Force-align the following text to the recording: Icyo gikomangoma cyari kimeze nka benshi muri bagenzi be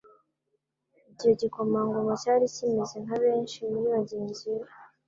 Icyo 1.11 1.29
gikomangoma 1.39 2.13
cyari 2.21 2.45
kimeze 2.55 2.95
nka 3.05 3.15
benshi 3.23 3.57
muri 3.71 3.87
bagenzi 3.95 4.45
be 4.55 4.65